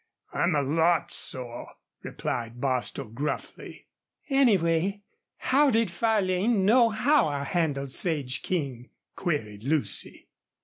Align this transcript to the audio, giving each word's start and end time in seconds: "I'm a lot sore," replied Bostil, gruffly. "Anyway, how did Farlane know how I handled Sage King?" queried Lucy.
"I'm 0.33 0.55
a 0.55 0.63
lot 0.63 1.11
sore," 1.13 1.73
replied 2.01 2.59
Bostil, 2.59 3.09
gruffly. 3.09 3.85
"Anyway, 4.31 5.03
how 5.37 5.69
did 5.69 5.91
Farlane 5.91 6.65
know 6.65 6.89
how 6.89 7.27
I 7.27 7.43
handled 7.43 7.91
Sage 7.91 8.41
King?" 8.41 8.89
queried 9.15 9.61
Lucy. 9.63 10.27